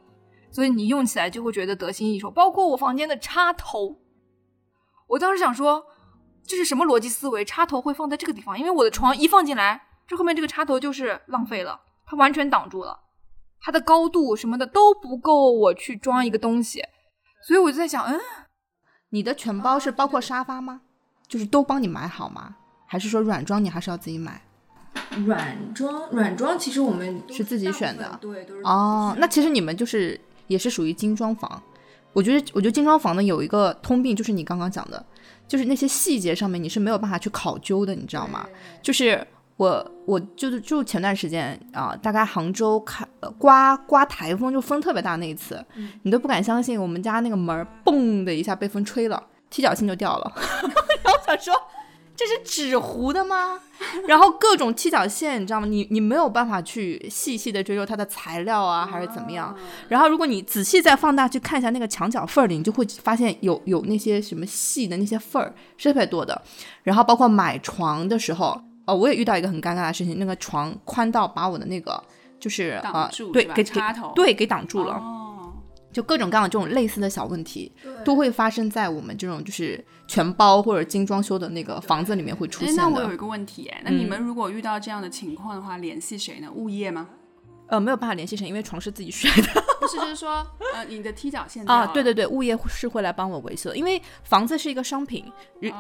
[0.52, 2.32] 所以你用起来就会觉得得心应手。
[2.32, 4.00] 包括我房间的插头，
[5.08, 5.86] 我当时想说。
[6.46, 7.46] 这是什么逻辑思维？
[7.46, 13.00] 插头会放在这个地方，因为我的床一放进来，这后面这个插头就是浪费了，它完全挡住了，
[13.62, 16.84] 它的高度什么的都不够我去装一个东西，
[17.48, 18.20] 所以我就在想，嗯，
[19.12, 20.82] 你的全包是包括沙发吗？
[21.34, 22.54] 就是都帮你买好吗？
[22.86, 24.40] 还是说软装你还是要自己买？
[25.26, 31.60] 软装软装其实我们是自己选的对，都是哦，那其实你们就是也是属于精装房。
[32.14, 35.04] 我觉得，我觉得精装房呢有一个通病，就是你刚刚讲的，
[35.48, 38.48] 就是那些细节上面你是没有办法去考究的，你知道吗？
[38.84, 39.26] 就是
[39.58, 45.66] 我，我就是就前段时间啊、大概杭州开、呃、刮刮台风，就风特别大那一次，
[46.04, 50.34] 你都不敢相信，我们家那个门儿嘣的一下被风吹了，踢脚线就掉了，
[51.14, 51.54] 我 想说。
[52.16, 53.60] 这是纸糊的吗？
[54.08, 55.66] 然后各种踢脚线，你知道吗？
[55.66, 59.54] 你你没有办法去细细的追究它的材料啊，还是怎么样？
[59.90, 66.40] 然后如果你仔细再放大去看一下那个墙角缝儿里，你就会发现有有那些什么细的那些缝儿是特别多的。
[66.84, 72.02] 然后包括买床的时候，哦，我也遇到一个很尴尬的事情，那个床宽到把我的那个
[72.40, 74.94] 就是啊对给给插头对给挡住了。
[74.94, 75.23] 哦，
[75.94, 77.72] 就各种各样的这种类似的小问题，
[78.04, 82.82] 都会发生在我们这种就是全包或者精装修的那个房子里面会出哎，现的。
[82.84, 86.52] 那我有一个问题，哎，那你嗯们如果遇到这样的情况的话，联系谁呢？
[86.54, 87.08] 物业吗？
[87.68, 91.88] 呃，没有办法联系谁，因为床是自己睡的 不是，就是说，呃，你的踢脚线啊。
[91.88, 95.26] 对对对，物业是会来帮我维修的，因为房子是一个商品，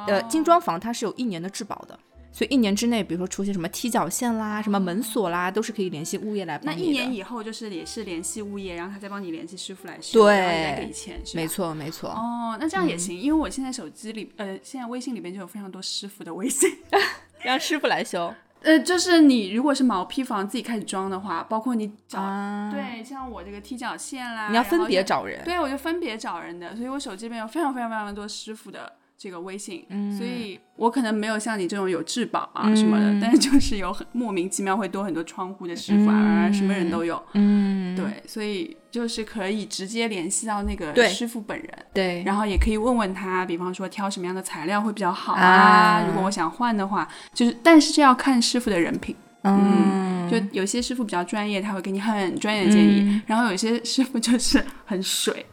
[0.07, 1.99] 呃，哦精装房它是有一年的质保的，
[2.33, 6.87] 所以一年之内，比如说出现什么踢脚线啦、什么门锁啦，都是可以联系物业来那帮你的。
[6.87, 11.47] 一年以后就是也是联系物业，然后他再帮你联系师傅来修，对然后再给钱，是吧没。
[11.47, 16.67] 错没错，哦，那这样也行，因为我现在手机里，呃，现在微信里边就有非常多师傅的微信。
[17.43, 25.43] 让师傅来修呃，就是你如果是毛坯房自己开始装的话，包括你找、啊。，对，像我这个踢脚线啦，你要分别找人。
[25.43, 30.11] 对，我就分别找人的，所以我手机里面有非常非常非常多师傅的这个微信，嗯。
[30.17, 41.69] 所以我可能没有像你这种有质保啊什么的，但是就是有很莫名其妙会多很多窗户的师傅啊，什么人都有，嗯，对，所以就是可以直接联系到那个师傅本人。
[41.93, 49.15] 对，然后也可以问问他，比方说挑什么样的材料会比较好啊如果我想换的话，就是，但是这要看师傅的人品。
[49.45, 50.37] 嗯，就。
[50.53, 53.21] 有些师傅比较专业，他会给你很专业的建议，嗯。
[53.27, 55.45] 然后有些师傅就是很水，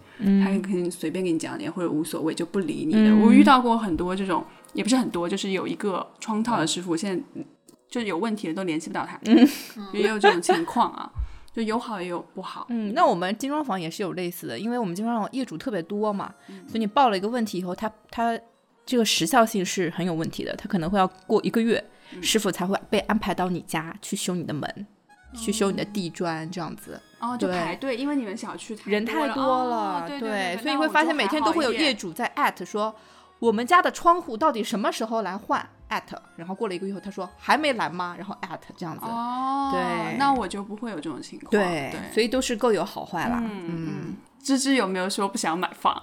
[0.42, 3.10] 他可能随便给你讲点或者无所谓就不理你的。
[3.10, 3.22] 嗯。
[3.22, 7.44] 我遇到过很多这种也不是很多，就是有一个窗套的师傅，现在嗯
[7.88, 9.18] 就是有问题的都联系不到他，
[9.92, 11.10] 也有这种情况啊，
[11.52, 12.66] 就有好也有不好。
[12.68, 16.32] 嗯，那我们精装房也是有类似的，因为我们精装房业主特别多嘛，
[16.68, 18.38] 所以你报了一个问题以后，他他
[18.86, 21.84] 这个时效性是很有问题的，他可能会要过一个月，
[22.22, 24.86] 师傅才会被安排到你家去修你的门，
[25.34, 27.00] 去修你的地砖这样子。
[27.18, 32.94] 哦，就排队，因为你们小区人太多多了，对对，所以你会发现每天都会有业主在艾特说，
[33.38, 35.68] 我们家的窗户到底什么时候来换？
[35.88, 38.14] 艾特，然后过了一个月后，他说还没来吗？
[38.16, 41.50] 然后艾特这样子，哦，对那我就不会有这种情况。
[41.50, 43.40] 对，对，所以都是各有好坏啦。
[43.42, 46.00] 嗯嗯，芝芝有没有说不想买房？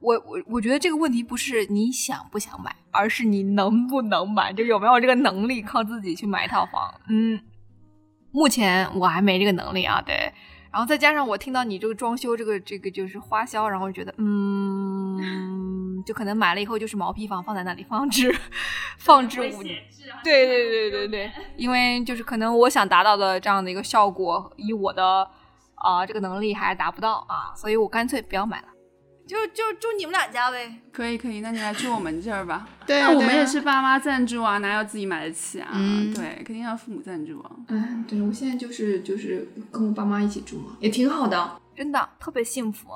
[0.00, 6.92] 我我我觉得这个问题不是你想不想买，而是你能不能买，就有没有这个能力靠自己去买一套房。
[7.08, 7.40] 嗯，
[8.34, 10.32] 目前我还没这个能力啊，对。
[10.72, 18.34] 然后再加上我听到你这个装修这个这个就是花销，然后就觉得嗯，就可能买了以后就是毛坯房放在那里放置
[18.98, 19.78] 放置五年。
[20.24, 25.30] 对对对对对，因为就是可能我想达到的这样的一个效果，以我的
[25.76, 28.68] 啊、这个能力还达不到啊，所以我干脆不要买了，
[29.26, 30.74] 就就住你们俩家呗。
[30.92, 32.68] 可以可以，那你来住我们这儿吧。
[32.86, 35.70] 对啊那我们也是爸妈赞助啊，哪有自己买得起啊？
[35.74, 37.50] 嗯对，肯定要父母赞助啊。
[37.68, 42.88] 嗯，对，我现在就是就是跟我爸妈一起住嘛，也挺好的，真的特别幸福。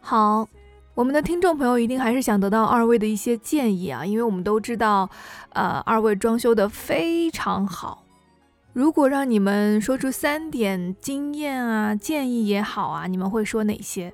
[0.00, 0.46] 好，
[0.94, 5.08] 我们的听众朋友一定还是想得到二位的一些建议啊，因为我们都知道，
[5.54, 8.04] 呃，二位装修的非常好。
[8.74, 14.12] 如果让你们说出三点经验啊、建议也好啊，你们会说哪些？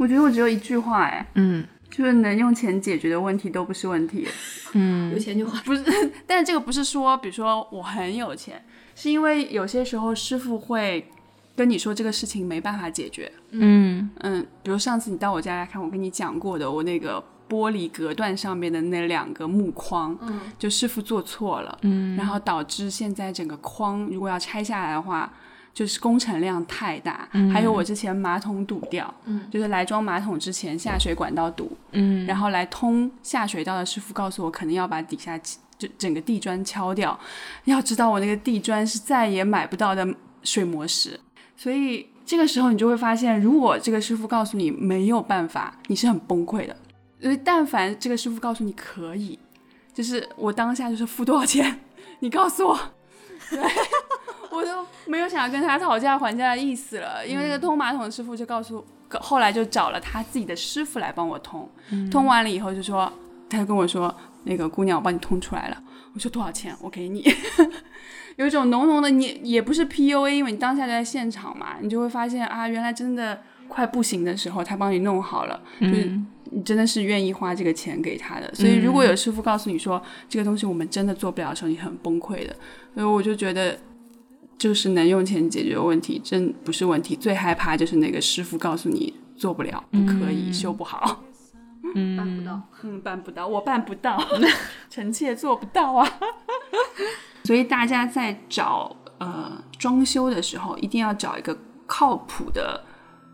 [0.00, 4.26] 我觉得我只有一句话，哎，嗯就是能用钱解决的问题都不是问题。
[4.72, 5.60] 嗯有钱就花。
[5.60, 5.84] 不是，
[6.26, 8.64] 但是这个不是说，比如说我很有钱，
[8.96, 11.06] 是因为有些时候师傅会
[11.54, 13.30] 跟你说这个事情没办法解决。
[13.50, 25.30] 嗯嗯，比如上次你到我家来看，我跟你讲过的，我那个玻璃隔断上面的那两个木框，嗯就师傅做错了，嗯然后导致现在整个框如果要拆下来的话，
[25.80, 27.26] 就是工程量太大。
[27.50, 35.38] 还有我之前马桶堵掉，嗯就是来装马桶之前下水管道堵，嗯然后来通下水道的师傅告诉我，可能要把底下
[35.78, 37.18] 就整个地砖敲掉。
[37.64, 40.06] 要知道我那个地砖是再也买不到的
[40.42, 41.18] 水磨石，
[41.56, 46.76] 所以这个时候你就会发现，如果这个师傅告诉你没有办法，你是很崩溃的。
[47.20, 49.38] 因为但凡这个师傅告诉你可以，
[49.94, 51.80] 就是我当下就是付多少钱，
[52.18, 52.78] 你告诉我，
[53.48, 53.58] 对
[54.50, 58.84] 我都没有想要跟他讨价还价的意思了，因为那个通马桶的师傅就告诉，
[59.20, 61.68] 后来就找了他自己的师傅来帮我通，
[62.10, 63.10] 通完了以后就说，
[63.48, 65.82] 他就跟我说，那个姑娘我帮你通出来了，
[66.14, 66.74] 我说多少钱？
[66.80, 67.24] 我给你。
[68.36, 76.10] 有一种浓浓的，你也不是 PUA，因为你当下就在现场嘛，你就会发现啊，原来真的快不行的时候，他帮你弄好了，就是
[76.44, 78.50] 你真的是愿意花这个钱给他的。
[78.54, 82.56] 所以如果有师傅告诉你说、这个东西我们真的做不了的时候，你很崩溃的。
[82.94, 83.76] 所以我就觉得，
[84.60, 87.16] 就是能用钱解决问题，真不是问题。
[87.16, 91.22] 最害怕就是那个师傅告诉你做不了，不可以，修不好。
[91.94, 92.60] 嗯 办不到。
[92.82, 94.22] 嗯，办不到，我办不到，
[94.90, 96.06] 臣妾做不到啊。
[97.44, 102.84] 所以大家在找呃装修的时候，一定要找一个靠谱的，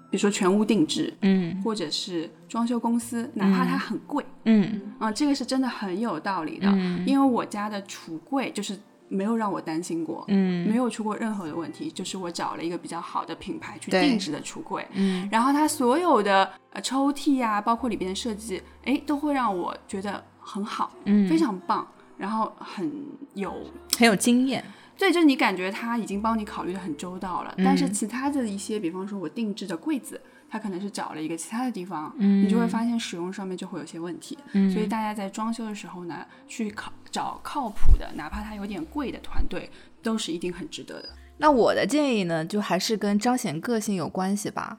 [0.09, 6.69] 比如说全屋定制，嗯或者是装修公司，哪怕它很贵嗯啊、这个是真的很有道理的。
[7.05, 10.69] 因为我家的橱柜就是没有让我担心过，嗯。
[10.69, 15.29] 没有出过任何的问题，就是我找了一个比较好的品牌去定制的橱柜，嗯。
[15.31, 21.29] 然后它所有的呃抽屉啊，包括里边的设计，哎，都会让我觉得很好，嗯。
[21.29, 22.90] 非常棒，然后很
[23.35, 23.53] 有。
[23.99, 24.64] 很有经验。
[24.99, 27.64] 对，就是你感觉他已经帮你考虑的很周到了，嗯。
[27.64, 34.39] 但是其他的一些，比方说我定制的柜子，它可能是找了一个其他的地方，嗯你就会发现使用上面就会有些问题。
[34.73, 39.71] 所以大家在装修的时候呢，去靠找靠谱的，哪怕它有点贵的团队，
[40.03, 41.09] 都是一定很值得的。
[41.39, 44.79] 那我的建议呢，就还是跟彰显个性有关系吧。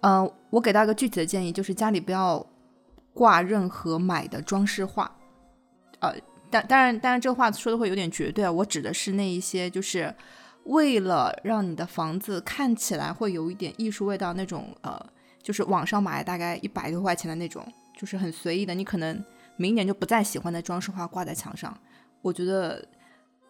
[0.00, 2.44] 嗯、我给到一个具体的建议，就是家里不要
[3.12, 5.10] 挂任何买的装饰画。
[6.00, 6.12] 呃，
[6.50, 8.50] 但当然，当然这个话说的会有点绝对啊。
[8.50, 10.14] 我指的是那一些，就是
[10.64, 14.98] 为了让你的房子看起来会有一点艺术味道那种，呃，
[15.42, 17.66] 就是网上买大概一百多块钱的那种，
[17.96, 19.22] 就是很随意的，你可能
[19.56, 21.76] 明年就不再喜欢的装饰画挂在墙上。
[22.22, 22.82] 我觉得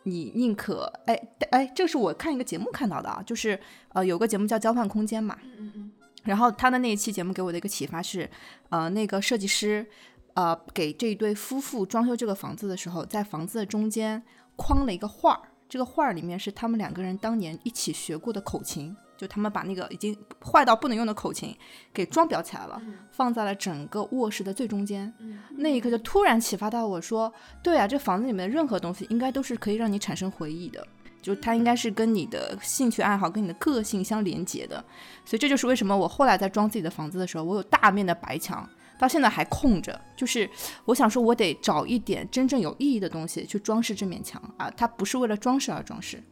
[0.03, 1.19] 你宁可哎
[1.51, 3.59] 哎，这是我看一个节目看到的啊，就是
[3.93, 5.91] 呃有个节目叫《交换空间》嘛，嗯嗯
[6.25, 8.29] 然后他的那一期节目给我的一个启发是，
[8.71, 9.87] 呃，那个设计师
[10.35, 14.23] 呃给这一对夫妇装修这个房子的时候，在房子的中间
[14.57, 15.43] 框了一个画儿，
[15.75, 21.53] 这个画儿里面是他们两个人当年一起学过的口琴，就他们把那个已经坏到不能用的口琴
[21.93, 25.13] 给装裱起来了，放在了整个卧室的最中间。
[25.57, 30.87] 那一刻就突然启发到我说，对啊，这房子里面的任何东西应该都是可以让你产生回忆的，
[31.21, 34.77] 就它应该是跟你的兴趣爱好、跟你的个性相连接的。
[35.25, 38.65] 所以这就是为什么我后来在装自己的房子的时候，我有大面的白墙。
[39.05, 40.49] 到现在还空着，就是
[40.87, 46.23] 我想说，我得找一点真正有意义的东西去装饰这面墙啊，它不是为了装饰而装饰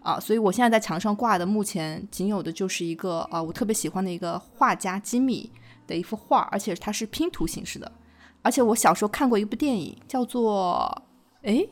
[0.00, 5.52] 啊，所以我现在在墙上挂的，目前仅有的就是一个啊，我特别喜欢的一个画家吉米
[5.86, 7.92] 的一幅画，而且它是拼图形式的，
[8.40, 11.02] 而且我小时候看过一部电影，叫做
[11.42, 11.68] 诶，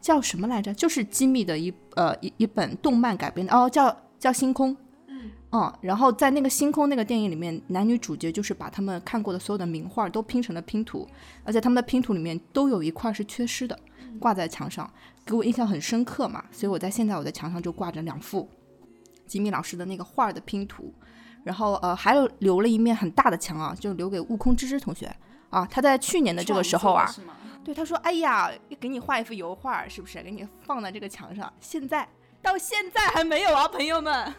[0.00, 0.72] 叫什么来着？
[0.72, 4.76] 就是吉米的一呃一一本动漫改编的哦，叫叫星空。
[5.56, 11.08] 嗯，然后在那个星空那个电影里面，男女主角就是把他们看过的所有的名画都拼成了拼图，
[11.44, 13.78] 而且他们的拼图里面都有一块是缺失的，
[14.18, 14.92] 挂在墙上，
[15.24, 16.44] 给我印象很深刻嘛。
[16.50, 18.48] 所以我在现在我在墙上就挂着两幅
[19.28, 20.92] 吉米老师的那个画的拼图，
[21.44, 25.14] 然后呃还有留了一面很大的墙啊，就留给悟空芝芝同学
[25.50, 27.08] 啊，他在去年的这个时候啊，
[27.62, 28.50] 对他说，哎呀，
[28.80, 30.20] 给你画一幅油画是不是？
[30.20, 32.08] 给你放在这个墙上，现在
[32.42, 34.34] 到现在还没有啊，朋友们。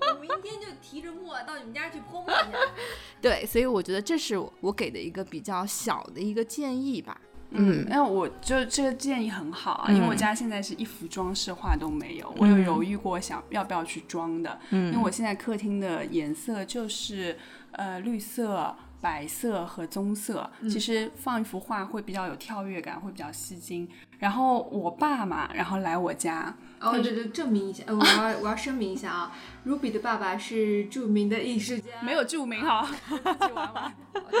[0.00, 2.50] 我明天就提着墨到你们家去泼墨去。
[3.20, 7.20] 对，所以我觉得这是我给的一个比较小的一个建议吧。
[7.50, 14.58] 嗯，那我就这个建议很好啊，因为我家现在是一幅装饰画都没有，我有犹豫过想要不要去装的。
[14.70, 17.38] 嗯，因为我现在客厅的颜色就是
[17.72, 18.74] 呃绿色。
[19.04, 23.86] 白色和棕色，其实放一幅画会比较有跳跃感，会比较吸睛。
[24.18, 29.36] 然后我爸嘛，然后来我家，哦对对，证明一下，我要我要声明一下啊
[29.66, 32.88] ，Ruby 的爸爸是著名的艺术家，没有著名哈，
[33.54, 33.94] 玩玩。
[34.30, 34.40] 对，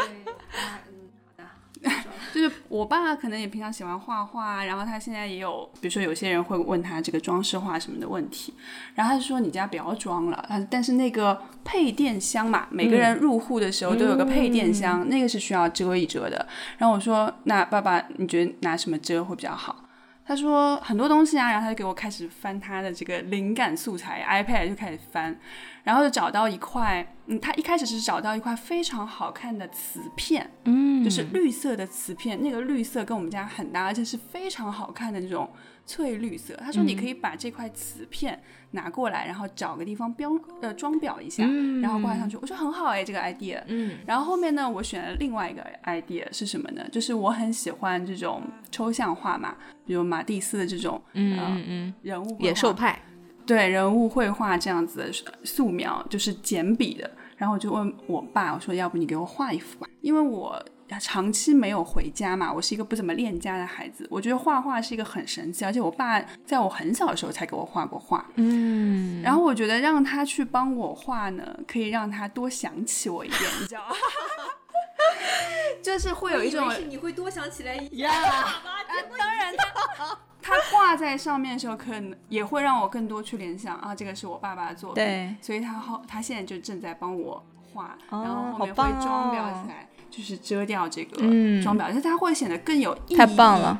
[2.34, 8.52] 就是我爸可能也平常喜欢画画，然后他现在也有，比如说有些人会问他这个装饰画什么的问题，
[8.96, 16.44] 然后他就说你家不要装了，他但是那个配电箱嘛，每个人入户的时候都有个配电箱，那个是需要遮一遮的。
[16.78, 19.83] 然后我说那爸爸你觉得拿什么遮会比较好？
[20.26, 25.38] 他说很多东西啊，然后他就给我开始翻他的这个灵感素材，iPad 就开始翻。
[25.82, 35.46] 然后就找到一块，嗯，他一开始是找到一块非常好看的瓷片，嗯，就是绿色的瓷片，那个绿色跟我们家很搭，而且是非常好看的那种
[35.86, 36.54] 翠绿色。
[36.56, 40.30] 他说你可以把这块瓷片拿过来，然后找个地方标
[40.60, 41.44] 呃装裱一下，
[41.82, 42.36] 然后挂上去。
[42.36, 43.62] 我说很好哎，这个 idea。
[43.66, 46.86] 嗯，然后后面呢，我选了另外一个 idea 是什么呢？
[46.90, 49.56] 就是我很喜欢这种抽象画嘛，
[49.86, 53.00] 比如马蒂斯的这种，嗯嗯嗯，人物野兽派。
[53.46, 55.12] 对人物绘画这样子的
[55.44, 57.10] 素描，就是简笔的。
[57.36, 60.64] 然后我就问我爸，我说要不你给我画一幅吧，因为我
[61.00, 64.06] 长期没有回家嘛，我是一个不怎么恋家的孩子。
[64.10, 68.24] 我觉得画画是一个很神奇，而且我爸在我很小的时候才给我画过画。
[68.36, 73.94] 嗯，然后我觉得让他去帮我画呢，可以让他多想起我一点，你知道吗？
[75.82, 78.12] 就是会有一种你会多想起来一样。
[79.18, 80.18] 当然他。
[80.46, 85.02] 它挂在上面的时候，可能也会让我更多去联想啊，这个是我爸爸的作品。
[85.02, 91.16] 对，所以他后他现在就正在帮我画，然后后面会装裱起来，就是遮掉这个
[91.60, 93.16] 装裱，而且它会显得更有意义一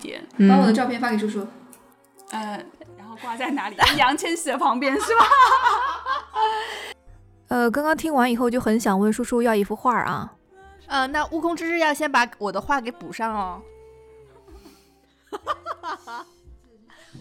[0.03, 0.27] 点。
[0.49, 1.47] 把我的照片发给叔叔。
[2.31, 2.61] 呃，
[2.99, 3.77] 然后挂在哪里？
[3.97, 5.25] 杨千玺的旁边是吧？
[7.47, 10.33] 呃，刚刚听完以后就很想问叔叔要一幅画啊。
[10.87, 13.63] 呃，那悟空之日要先把我的画给补上哦。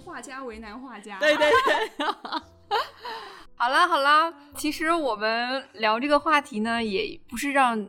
[0.04, 2.08] 画家为难画家，对对对。
[3.56, 7.88] 好啦好啦，其实我们聊这个话题呢，也不是让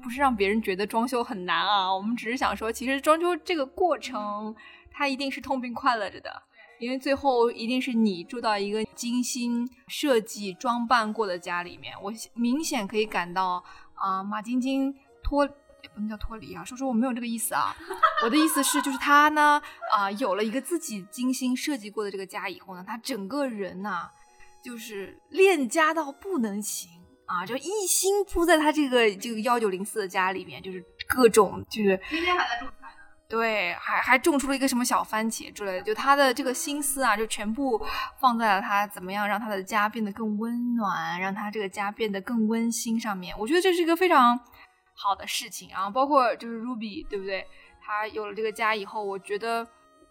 [0.00, 1.94] 不是让别人觉得装修很难啊。
[1.94, 4.54] 我们只是想说，其实装修这个过程，
[4.90, 6.42] 它一定是痛并快乐着的，
[6.78, 11.94] 因为最后一定是你住到一个精心设计装扮过的家里面。
[12.02, 13.62] 我明显可以感到
[13.94, 15.48] 啊，马晶晶脱。
[15.82, 17.74] 也不能叫脱离啊，说说我没有这个意思啊，
[18.22, 19.58] 我的意思是，就是他呢，
[19.90, 24.10] 啊，有了一个自己精心设计过的这个家以后呢，他整个人呐，
[24.62, 26.90] 就是恋家到不能行
[27.30, 32.94] 啊，就一心扑在他这个这个幺九零四的家里面，就是各种就是天天还在种菜呢，
[33.28, 37.80] 对，还还种出了一个什么小番茄之类的，就他的这个心思啊，就全部
[38.18, 43.34] 放在了他怎么样让他的家变得更温暖，让他这个家变得更温馨上面。
[43.38, 44.38] 我觉得这是一个非常。
[45.02, 47.46] 好的事情，然后包括就是 Ruby，对不对？
[47.82, 49.66] 他有了这个家以后，我觉得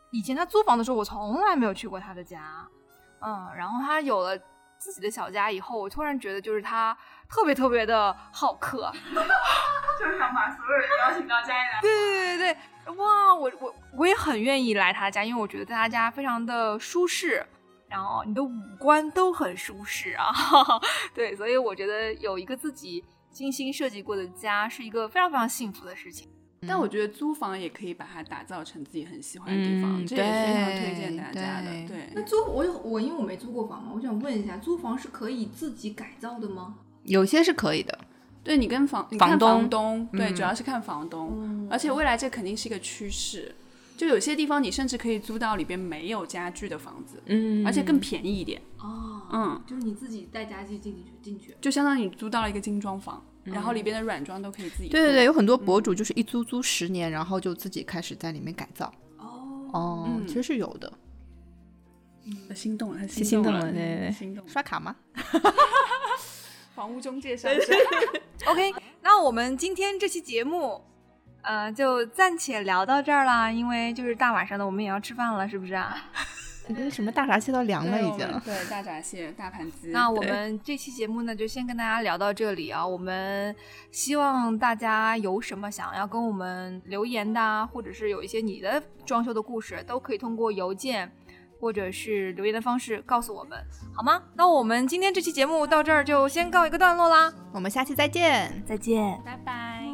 [0.10, 2.68] 以前他租房的时候，我从来没有去过他的家，
[3.22, 4.36] 嗯，然后他有了
[4.80, 6.98] 自己的小家以后，我突然觉得就是他
[7.30, 8.92] 特别特别的好客，
[10.00, 11.82] 就是想把所有人邀请到家里来。
[11.82, 12.54] 对对对
[12.86, 17.46] 对，哇，我我我也很愿意来他家，因为我觉得在他家非常的舒适，
[17.90, 20.34] 然后你的五官都很舒适啊。
[21.14, 26.32] 对，所以我觉得有一个自己精心设计过的家是一个非常非常幸福的事情。
[26.68, 31.72] 但我觉得租房也可以把它打造成自己很喜欢的地方，这也非常推荐大家的。
[31.88, 36.76] 对，那租我有我因为我没租过房嘛，我想问一下，租房是可以自己改造的吗？
[37.04, 37.98] 有些是可以的。
[38.42, 43.54] 对你跟房房东，对，主要是看房东，而且未来这肯定是一个趋势。
[43.98, 48.62] 就有些地方你甚至可以租到里边没有家具的房子，嗯，而且更便宜一点。
[48.80, 54.90] 哦，嗯，就是你自己带家具进去进去，就相当于你租到了一个精装房，然后里边的软装都可以自己。
[54.90, 58.94] 对对对，有很多博主就是一租租十年，然后就自己开始在里面改造。
[59.18, 60.92] 哦哦，其实是有的。
[62.26, 64.48] 嗯，心动了，心动了，对对对，心动。
[64.48, 64.96] 刷卡吗？
[66.76, 67.52] 房屋中介上。
[68.48, 70.82] OK，那我们今天这期节目。
[71.42, 75.96] 呃，就暂且聊到这儿啦，因为就是大晚上的，我们也要吃饭了，是不是啊？
[76.70, 78.28] 那什么大闸蟹都凉了，已经。
[78.46, 79.90] 对，大闸蟹、大盘鸡。
[79.90, 82.86] 那我们这期节目呢，就先跟大家聊到这里啊。
[82.86, 83.56] 我们
[83.92, 91.12] 希望大家有什么想要跟我们留言的，或者是有一些你的装修的故事，都可以通过邮件
[91.60, 93.58] 或者是留言的方式告诉我们，
[93.94, 94.22] 好吗？
[94.36, 99.89] 那我们今天这期节目到这儿就先告一个段落啦，我们下期再见，再见，拜拜。